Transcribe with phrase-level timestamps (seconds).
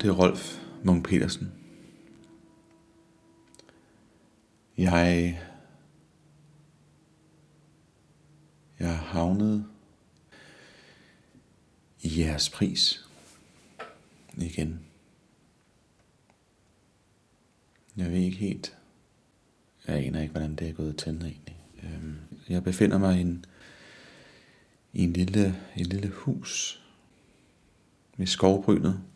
[0.00, 1.52] Navn det er Rolf Munk Petersen.
[4.78, 5.40] Jeg,
[8.78, 9.66] jeg havnede
[12.02, 13.08] i jeres pris
[14.36, 14.80] igen.
[17.96, 18.76] Jeg ved ikke helt,
[19.86, 21.56] jeg aner ikke, hvordan det er gået til egentlig.
[21.82, 22.16] Øhm,
[22.48, 23.44] jeg befinder mig i en,
[24.92, 26.82] i en lille, et lille hus
[28.16, 29.09] med skovbrynet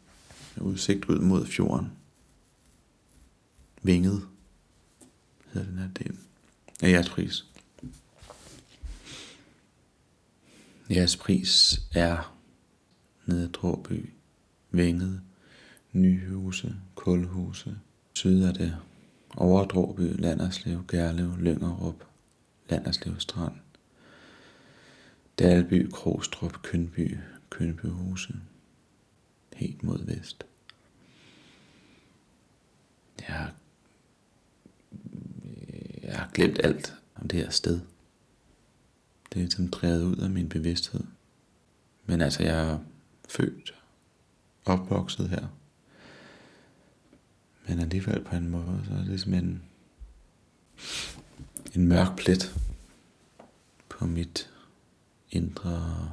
[0.61, 1.93] udsigt ud mod fjorden.
[3.83, 4.29] Vinget
[5.53, 6.19] hedder den her del
[6.83, 7.47] af jeres pris.
[10.91, 12.37] Jeres pris er
[13.27, 14.11] nede Dråby,
[14.71, 15.21] Vinget,
[15.93, 17.77] Nyhuse, Kulhuse,
[18.15, 18.77] syd er det.
[19.37, 22.05] Overdråby, Landerslev, Gerlev, Lyngerup,
[22.69, 23.55] Landerslev Strand,
[25.39, 27.19] Dalby, Krogstrup, Kønby,
[27.51, 28.35] Kønbyhuse,
[29.55, 30.47] helt mod vest.
[33.19, 33.55] Jeg har,
[36.03, 37.81] jeg har glemt alt om det her sted.
[39.33, 41.05] Det er som drevet ud af min bevidsthed.
[42.07, 42.79] Men altså, jeg er
[43.29, 43.75] født,
[44.65, 45.47] opvokset her.
[47.69, 49.63] Men alligevel på en måde, så er det ligesom en,
[51.75, 52.57] en mørk plet
[53.89, 54.51] på mit
[55.31, 56.11] indre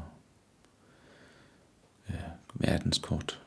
[2.09, 2.21] ja,
[2.53, 3.41] verdenskort.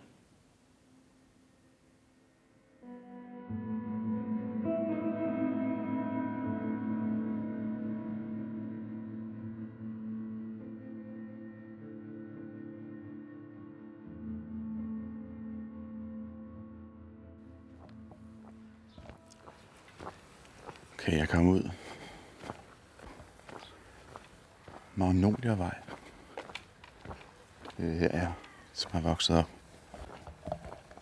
[20.92, 21.71] Okay, jeg kommer ud.
[24.94, 25.78] Magnoliavej.
[27.76, 28.44] Det her, er
[28.74, 29.48] som er vokset op.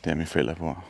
[0.04, 0.84] Der min fælder bor.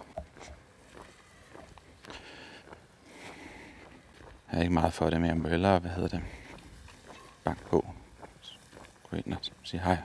[4.52, 6.22] Jeg er ikke meget for det, men jeg må hellere, hvad hedder det,
[7.44, 7.86] bank på.
[9.10, 9.98] Gå ind og sige hej.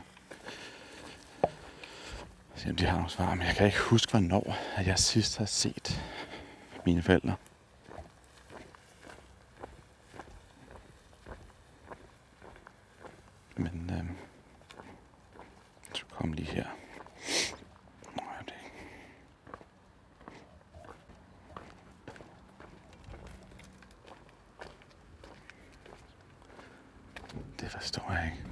[2.55, 5.37] Se om de har nogle svar, men jeg kan ikke huske, hvornår at jeg sidst
[5.37, 6.03] har set
[6.85, 7.35] mine forældre.
[13.55, 14.05] Men øh,
[15.93, 16.67] så kom lige her.
[18.15, 18.53] Nå, ja, det.
[27.59, 28.47] det forstår jeg ikke.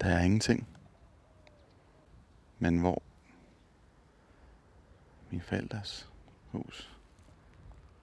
[0.00, 0.68] Der er ingenting.
[2.58, 3.02] Men hvor
[5.30, 6.08] min forældres
[6.50, 6.96] hus.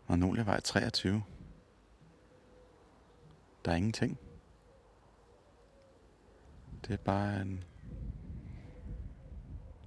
[0.07, 1.23] Magnoliavej 23.
[3.65, 4.17] Der er ingenting.
[6.87, 7.63] Det er bare en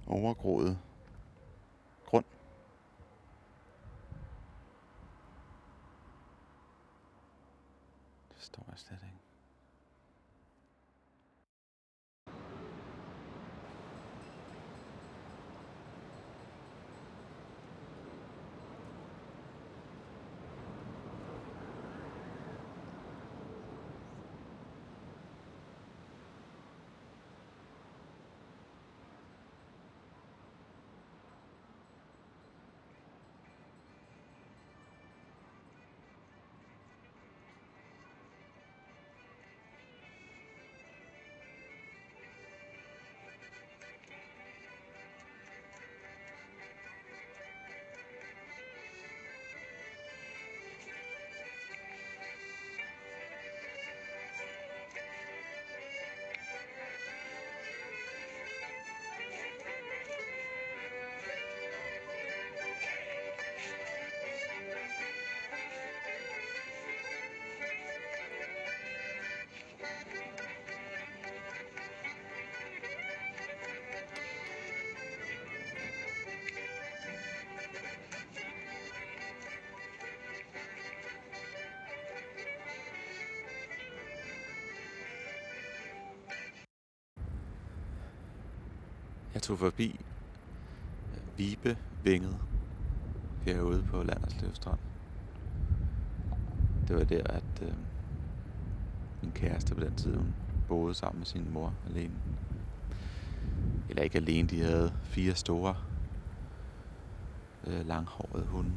[0.07, 0.77] overgroet
[89.35, 89.99] Jeg tog forbi
[91.13, 92.37] øh, Vibe Vinget
[93.41, 94.79] herude på Landerslev Strand.
[96.87, 97.73] Det var der, at øh,
[99.21, 100.35] min kæreste på den tid, hun
[100.67, 102.13] boede sammen med sin mor alene.
[103.89, 105.75] Eller ikke alene, de havde fire store
[107.67, 108.71] øh, langhårede hunde.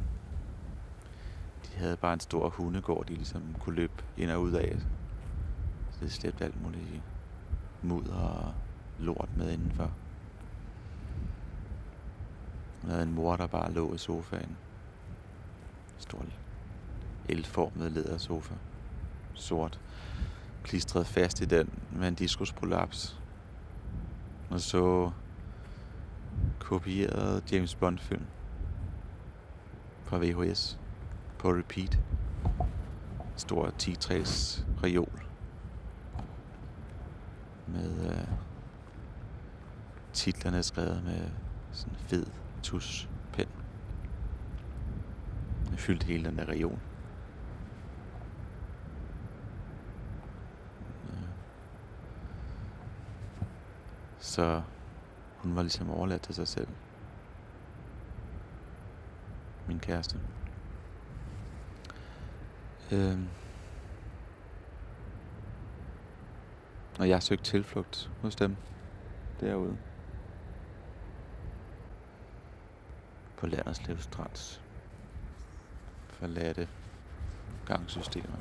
[1.65, 4.77] De havde bare en stor hundegård, de ligesom kunne løbe ind og ud af.
[5.91, 7.03] Så det slæbte alt muligt
[7.83, 8.55] mudder og
[8.99, 9.93] lort med indenfor.
[12.89, 14.57] Hun havde en mor, der bare lå i sofaen.
[15.99, 16.25] Stor
[17.29, 18.55] elformet lædersofa.
[19.35, 19.81] Sort.
[20.65, 23.21] Klistret fast i den med en diskusprolaps.
[24.51, 25.11] Og så
[26.59, 28.27] kopieret James Bond film
[30.05, 30.79] fra VHS
[31.39, 31.99] på repeat.
[33.37, 33.97] Stor 10
[34.85, 35.23] reol
[37.67, 38.29] med øh,
[40.13, 41.31] titlerne skrevet med
[41.73, 42.27] sådan fed
[42.63, 43.19] tuspen.
[45.71, 46.81] Jeg fyldte hele den der region.
[54.19, 54.63] Så
[55.37, 56.69] hun var ligesom overladt til sig selv.
[59.69, 60.19] Min kæreste.
[62.93, 63.29] Øhm.
[66.99, 68.57] Og jeg søgte tilflugt hos dem
[69.41, 69.77] derude.
[73.39, 74.61] På Landerslev Strands
[76.09, 76.69] forladte
[77.67, 78.39] gangsystemer.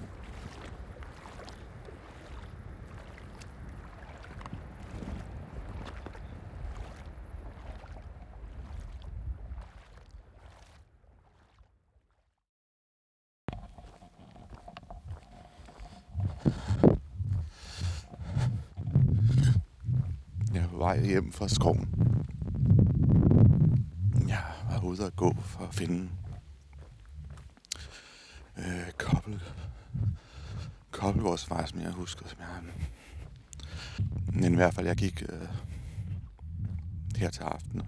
[20.87, 22.06] vej hjem fra skoven.
[24.97, 26.09] Ude at gå for at finde
[28.57, 29.43] øh, kobbel,
[30.91, 32.27] kobbelgårdsvej, som jeg husker.
[32.27, 32.63] Som jeg,
[34.33, 35.47] men i hvert fald, jeg gik øh,
[37.15, 37.87] her til aften, og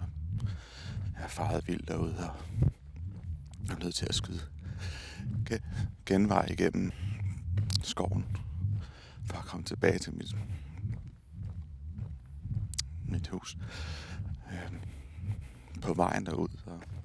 [1.21, 4.41] jeg farede vildt derude, og jeg blev nødt til at skyde
[6.05, 6.91] genvej igennem
[7.83, 8.37] skoven,
[9.25, 10.35] for at komme tilbage til mit
[13.05, 13.57] mit hus.
[14.51, 14.73] Øh,
[15.81, 16.98] på vejen derud, og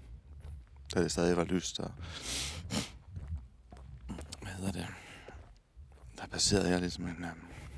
[0.95, 1.91] da det stadig var lyst, og
[4.43, 4.87] hvad hedder det,
[6.19, 7.31] der passerede jeg ligesom en, øh,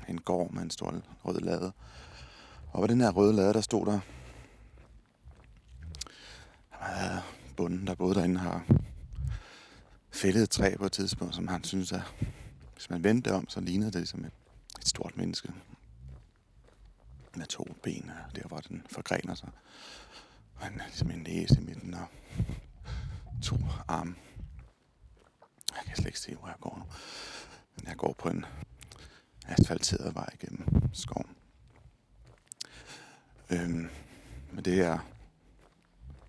[0.09, 1.71] en gård med en stor rød lade.
[2.71, 3.99] Og på den her røde lade, der stod der,
[6.71, 7.21] der øh,
[7.55, 8.65] bunden, der boede derinde, har
[10.11, 12.01] fældet et træ på et tidspunkt, som han synes, at
[12.73, 14.31] hvis man vendte om, så lignede det som et,
[14.79, 15.51] et stort menneske
[17.35, 19.49] med to ben, øh, der hvor den forgrener sig.
[20.55, 22.07] Og en, ligesom en næse i midten og
[23.43, 23.55] to
[23.87, 24.15] arme.
[25.75, 26.85] Jeg kan slet ikke se, hvor jeg går nu.
[27.75, 28.45] Men jeg går på en
[29.45, 31.35] asfalteret vej gennem skoven.
[33.49, 33.89] Øhm,
[34.51, 34.99] men det er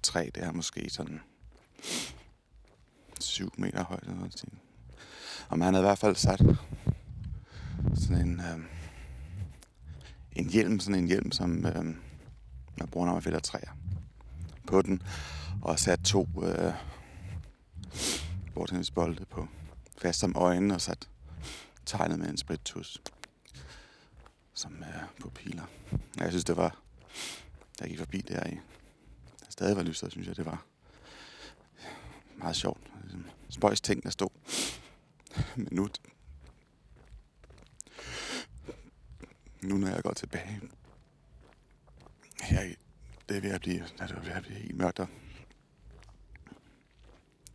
[0.02, 1.20] træ, det er måske sådan
[3.20, 4.02] 7 meter højt.
[4.02, 4.44] Eller noget.
[5.48, 6.42] Og man havde i hvert fald sat
[7.94, 8.66] sådan en, øhm,
[10.32, 11.84] en hjelm, sådan en hjelm, som øh,
[12.78, 13.76] man bruger, når man fælder træer
[14.66, 15.02] på den,
[15.62, 16.72] og sat to øh,
[18.58, 19.48] bordtennisbolde på
[19.98, 21.08] fast om øjnene, og sat
[21.86, 23.02] tegnet med en sprittus,
[24.54, 25.64] som er på piler.
[26.16, 26.82] Jeg synes, det var,
[27.78, 28.54] da jeg gik forbi der i,
[29.40, 30.64] der stadig var lyst, synes jeg, det var
[32.36, 32.80] meget sjovt.
[33.02, 34.30] Ligesom spøjs ting, der stod.
[35.56, 35.88] Men nu,
[39.62, 40.60] nu når jeg går tilbage,
[42.42, 42.74] her,
[43.28, 45.00] det er ved at blive, det er ved at blive helt mørkt,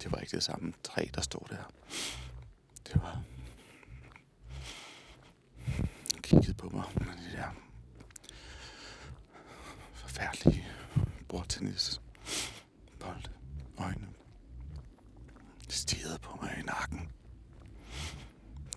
[0.04, 1.72] det var ikke det samme træ, der stod der.
[2.88, 3.24] Det var...
[6.22, 7.50] kiggede på mig med det der
[9.94, 10.68] forfærdelige
[11.30, 12.02] bordtennis
[13.00, 13.24] bold
[13.78, 14.08] øjne.
[15.70, 17.10] Stirrede på mig i nakken.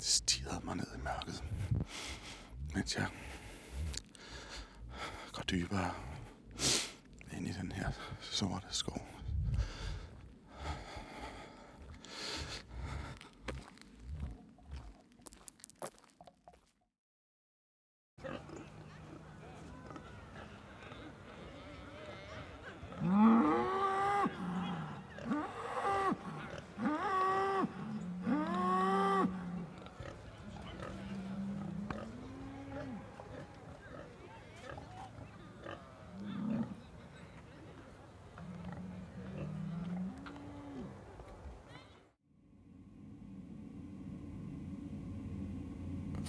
[0.01, 1.45] Stirrede mig ned i mørket
[2.77, 3.07] mens jeg
[5.33, 5.95] går dybere
[7.33, 7.91] ind i den her
[8.21, 9.16] sorte skov.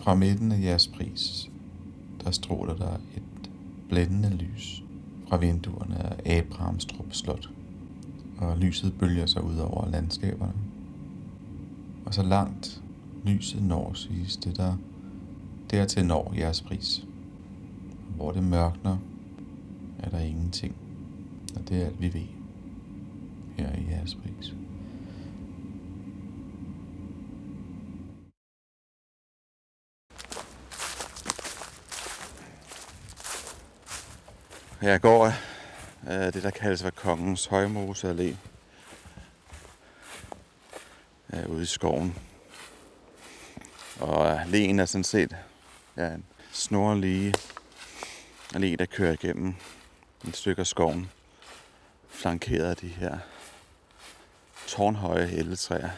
[0.08, 1.52] Fra midten af jeres pris,
[2.24, 3.52] der stråler der et
[3.90, 4.84] blændende lys
[5.30, 7.50] fra vinduerne af Abrahamstrup Slot,
[8.38, 10.54] og lyset bølger sig ud over landskaberne.
[12.06, 12.82] Og så langt
[13.26, 14.78] lyset når, siges det der,
[15.72, 17.06] dertil når jeres pris.
[18.16, 18.98] Hvor det mørkner,
[20.00, 20.76] er der ingenting.
[21.56, 22.28] Og det er alt vi ved
[23.58, 24.56] her i jeres pris.
[34.82, 35.26] Jeg går
[36.08, 38.36] øh, det, der kaldes for Kongens Højmose Allé.
[41.34, 42.18] Øh, ude i skoven.
[44.00, 45.36] Og øh, alléen er sådan set
[45.98, 47.34] ja, en snorlige
[48.56, 49.56] allé, der kører igennem
[50.26, 51.12] en stykke af skoven.
[52.10, 53.18] Flankeret af de her
[54.68, 55.90] tårnhøje elletræer.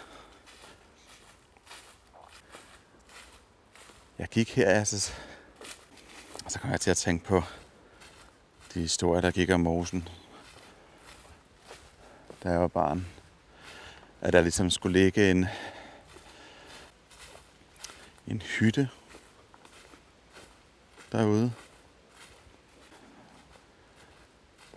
[4.19, 5.13] Jeg gik her, altså,
[6.45, 7.43] og så kom jeg til at tænke på
[8.73, 10.09] de historier, der gik om mosen,
[12.43, 13.07] da jeg var barn.
[14.21, 15.45] At der ligesom skulle ligge en,
[18.27, 18.89] en hytte
[21.11, 21.53] derude.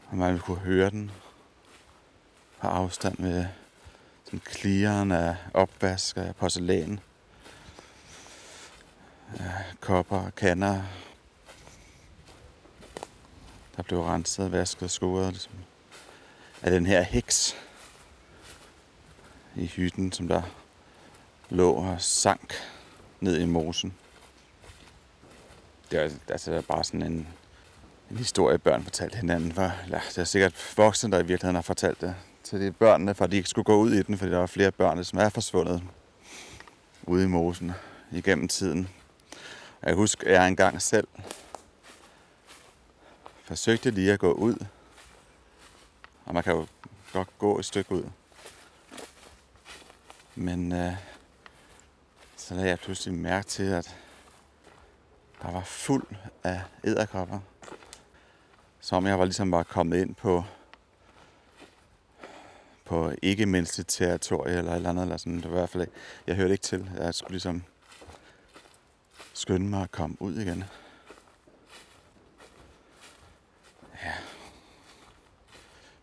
[0.06, 1.10] Og man kunne høre den
[2.60, 3.46] på afstand med
[4.24, 7.00] sådan klirren af opvask af porcelæn.
[9.80, 10.82] Kopper og kander.
[13.76, 15.52] Der blev renset, vasket og skuret ligesom,
[16.62, 17.56] af den her heks
[19.56, 20.42] i hytten, som der
[21.50, 22.54] lå og sank
[23.20, 23.94] ned i mosen.
[25.90, 27.28] Det er altså, altså bare sådan en,
[28.10, 29.52] en historie, børn fortalte hinanden.
[29.52, 33.14] For, ja, det er sikkert voksne, der i virkeligheden har fortalt det til de børnene,
[33.14, 35.28] for de ikke skulle gå ud i den, fordi der var flere børn, som er
[35.28, 35.82] forsvundet
[37.02, 37.72] ude i mosen
[38.12, 38.88] igennem tiden.
[39.82, 41.08] Jeg husker, at jeg engang selv
[43.52, 44.66] forsøgte lige at gå ud.
[46.24, 46.66] Og man kan jo
[47.12, 48.04] godt gå et stykke ud.
[50.34, 50.92] Men øh,
[52.36, 53.96] så lagde jeg pludselig mærke til, at
[55.42, 56.04] der var fuld
[56.44, 57.40] af æderkopper.
[58.80, 60.44] Som jeg var ligesom bare kommet ind på
[62.84, 65.02] på ikke mindste territorie eller et eller andet.
[65.02, 65.36] Eller sådan.
[65.36, 65.86] Det var i hvert fald,
[66.26, 66.90] jeg hørte ikke til.
[66.96, 67.62] Jeg skulle ligesom
[69.32, 70.64] skynde mig at komme ud igen.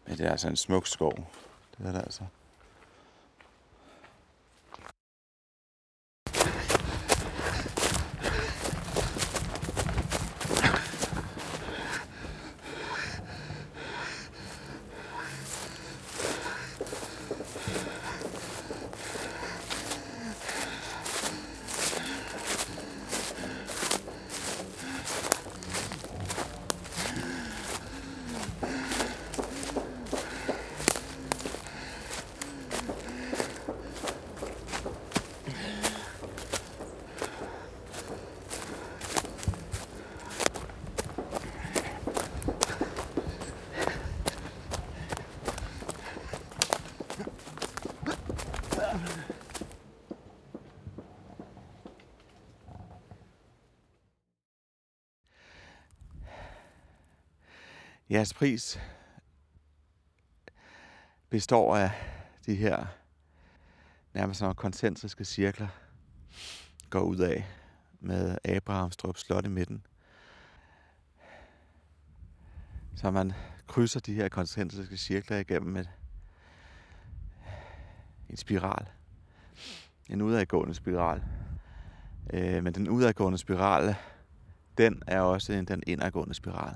[0.10, 1.14] Men det er altså en smuk skov.
[1.78, 2.24] Det er det altså.
[58.20, 58.80] Jeres pris
[61.30, 61.92] består af
[62.46, 62.86] de her
[64.14, 65.68] nærmest nogle koncentriske cirkler,
[66.90, 67.46] går ud af
[68.00, 69.86] med Abrahamstrup Slot i midten.
[72.96, 73.34] Så man
[73.68, 75.90] krydser de her koncentriske cirkler igennem et,
[78.30, 78.86] en spiral.
[80.10, 81.24] En udadgående spiral.
[82.34, 83.96] Øh, men den udadgående spiral,
[84.78, 86.76] den er også den indadgående spiral.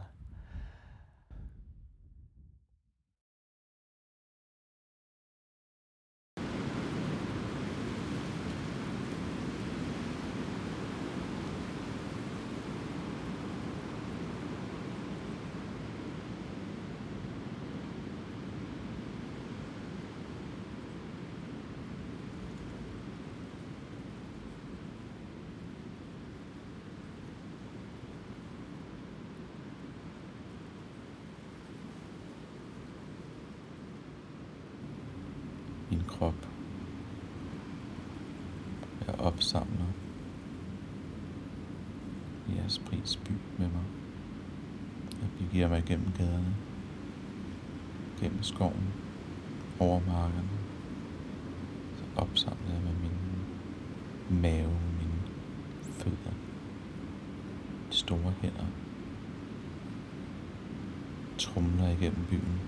[61.94, 62.60] mig igennem byen.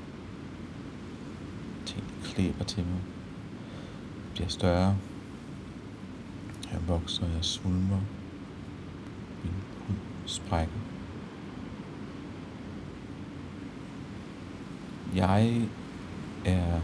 [1.86, 3.02] Ting klæber til mig.
[4.24, 4.98] Jeg bliver større.
[6.72, 8.02] Jeg vokser, jeg svulmer.
[9.44, 9.54] Min
[9.88, 10.80] hud sprækker.
[15.16, 15.68] Jeg
[16.46, 16.80] er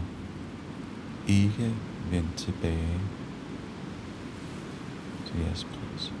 [1.28, 1.74] ikke
[2.10, 3.00] vendt tilbage
[5.26, 6.12] til jeres pris.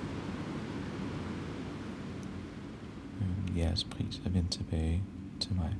[3.20, 5.02] Øhm, jeres pris er vendt tilbage
[5.40, 5.76] til mig.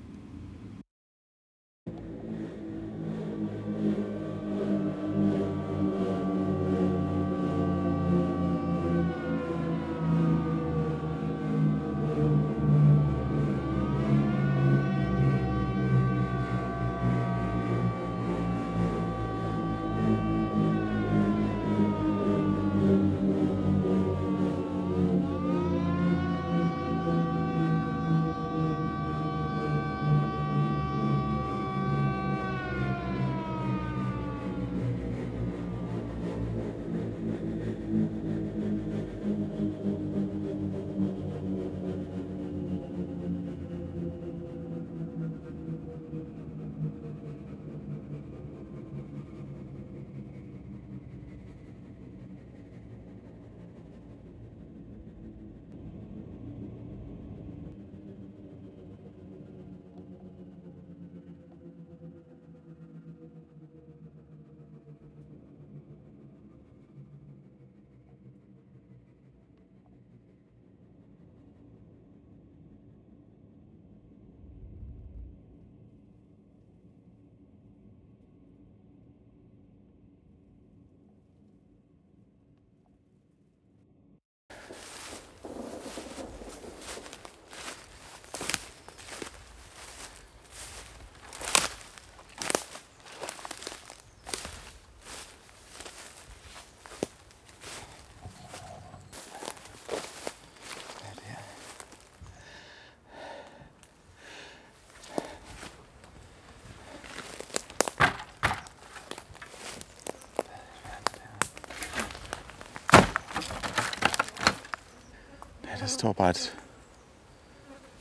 [115.92, 116.56] Der står bare et,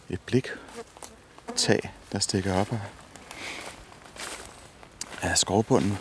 [0.09, 0.47] et blik.
[1.55, 2.79] Tag, der stikker op af,
[5.21, 5.97] af skovbunden.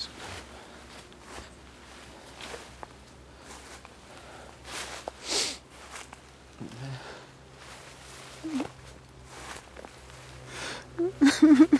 [0.00, 0.06] Hey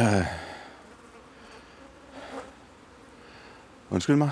[0.00, 0.24] Uh,
[3.90, 4.30] Undskyld mig.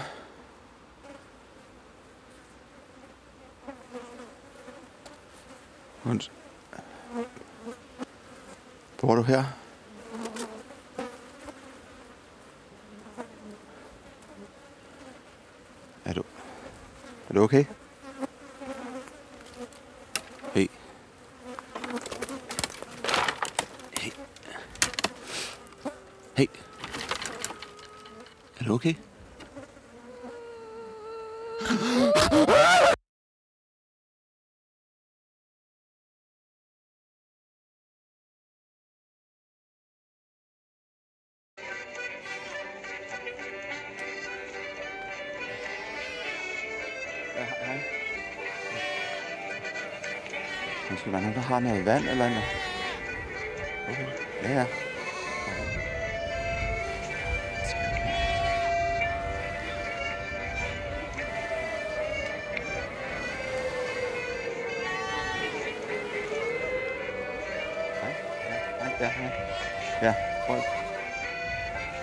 [6.04, 6.30] Unds...
[9.00, 9.44] Bor du her?
[16.04, 16.22] Er du...
[17.28, 17.66] Er du okay?
[51.60, 52.42] Bare noget vand eller andet?
[53.88, 54.06] Okay.
[54.42, 54.66] Ja, ja.
[69.00, 69.30] Ja, Ja.
[70.02, 70.14] Ja,
[70.46, 70.64] folk.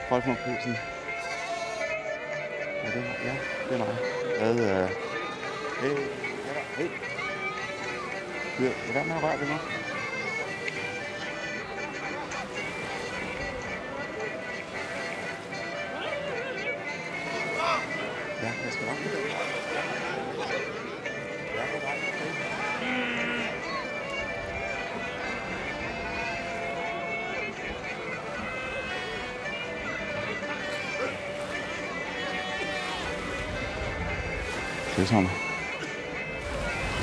[0.09, 0.25] Folk Rolf.
[0.25, 0.77] Rolf Monkhusen.
[2.83, 3.35] Ja, det er, ja,
[3.69, 3.97] det er mig.
[4.37, 4.89] Hvad, øh...
[5.81, 5.95] Hey,
[6.77, 7.14] hey.
[8.59, 9.55] Lad lad være med at røre det nu.
[18.41, 19.65] Ja, jeg skal nok det er dejligt.
[34.95, 35.29] Det er som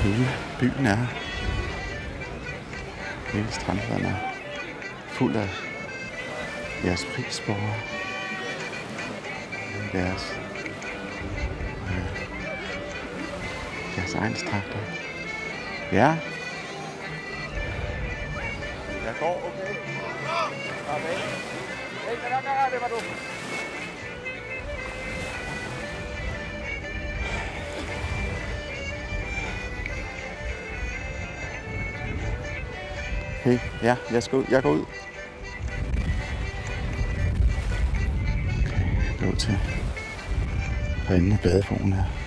[0.03, 0.29] hele
[0.61, 1.22] byen er her.
[3.33, 4.17] Hele strandfladen er
[5.09, 5.49] fuld af
[6.85, 7.75] jeres prisborgere.
[9.95, 10.37] Jeres,
[11.91, 12.29] øh,
[13.97, 14.79] jeres egen strakter.
[15.93, 16.17] Ja.
[19.05, 19.75] Jeg går, okay?
[20.95, 21.17] Okay.
[22.07, 23.42] Hey, kan du gøre det, var du?
[33.45, 34.45] Okay, ja, jeg skal ud.
[34.51, 34.85] Jeg går ud.
[38.59, 39.59] Okay, jeg går ud til
[41.07, 42.22] for enden af badebroen her.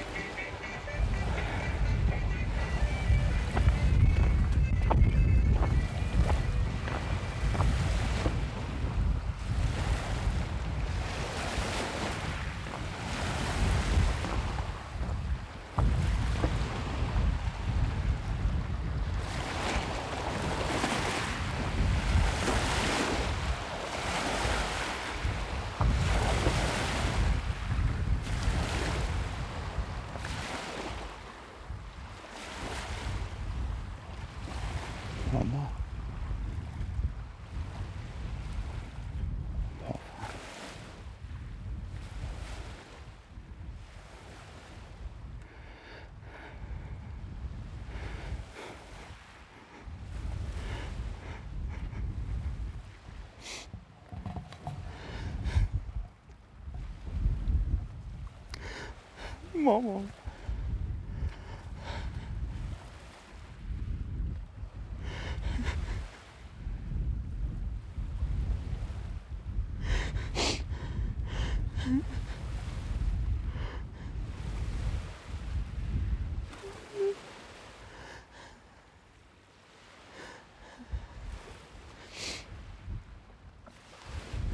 [59.63, 60.03] Mormor.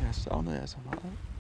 [0.04, 1.04] Jeg savnede jer så meget.
[1.04, 1.31] Mm.